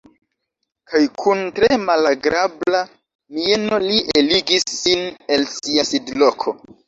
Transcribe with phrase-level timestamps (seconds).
[0.91, 2.81] Kaj kun tre malagrabla
[3.39, 5.05] mieno li eligis sin
[5.37, 6.57] el sia sidloko.